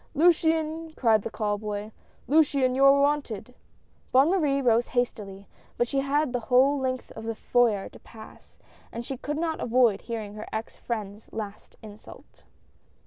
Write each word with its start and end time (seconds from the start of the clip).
"Luciane!" 0.19 0.91
cried 0.97 1.21
the 1.21 1.29
call 1.29 1.59
boy," 1.59 1.91
Luciane, 2.27 2.73
you 2.73 2.83
are 2.85 2.99
wanted!" 3.03 3.53
Bonne 4.11 4.31
Marie 4.31 4.59
rose 4.59 4.87
hastily, 4.87 5.47
but 5.77 5.87
she 5.87 5.99
had 5.99 6.33
the 6.33 6.39
whole 6.49 6.79
length 6.79 7.11
of 7.11 7.23
the 7.23 7.35
foyer 7.35 7.87
to 7.89 7.99
pass, 7.99 8.57
and 8.91 9.05
she 9.05 9.15
could 9.15 9.37
not 9.37 9.59
avoid 9.59 10.01
hearing 10.01 10.33
her 10.33 10.47
ex 10.51 10.75
friend's 10.75 11.31
last 11.31 11.75
insult. 11.83 12.41